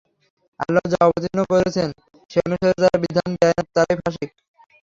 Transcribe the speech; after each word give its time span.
আল্লাহ্ 0.59 0.87
যা 0.91 0.99
অবতীর্ণ 1.07 1.39
করেছেন 1.51 1.89
সে 2.31 2.37
অনুসারে 2.45 2.73
যারা 2.81 2.97
বিধান 3.03 3.29
দেয় 3.33 3.53
না 3.57 3.63
তারাই 3.75 3.97
ফাসিক। 4.01 4.29